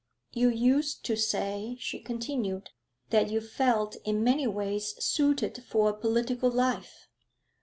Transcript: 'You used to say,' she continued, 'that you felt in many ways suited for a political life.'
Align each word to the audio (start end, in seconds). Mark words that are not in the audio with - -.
'You 0.31 0.49
used 0.49 1.05
to 1.05 1.15
say,' 1.15 1.77
she 1.79 1.99
continued, 1.99 2.71
'that 3.11 3.29
you 3.29 3.39
felt 3.39 3.97
in 4.03 4.23
many 4.23 4.47
ways 4.47 4.95
suited 4.97 5.63
for 5.67 5.91
a 5.91 5.93
political 5.93 6.49
life.' 6.49 7.07